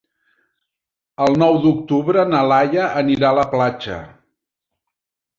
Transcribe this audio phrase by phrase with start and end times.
[1.25, 3.99] El nou d'octubre na Laia anirà a la platja.